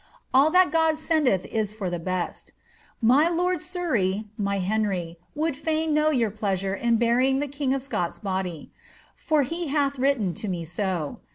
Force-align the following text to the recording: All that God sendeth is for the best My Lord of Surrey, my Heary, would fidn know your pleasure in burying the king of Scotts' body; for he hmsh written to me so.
All 0.33 0.49
that 0.49 0.71
God 0.71 0.97
sendeth 0.97 1.45
is 1.45 1.71
for 1.73 1.87
the 1.91 1.99
best 1.99 2.53
My 3.03 3.29
Lord 3.29 3.57
of 3.57 3.61
Surrey, 3.61 4.25
my 4.35 4.59
Heary, 4.59 5.17
would 5.35 5.55
fidn 5.55 5.93
know 5.93 6.09
your 6.09 6.31
pleasure 6.31 6.73
in 6.73 6.97
burying 6.97 7.37
the 7.37 7.47
king 7.47 7.71
of 7.71 7.83
Scotts' 7.83 8.17
body; 8.17 8.71
for 9.15 9.43
he 9.43 9.67
hmsh 9.71 9.99
written 9.99 10.33
to 10.33 10.47
me 10.47 10.65
so. 10.65 11.19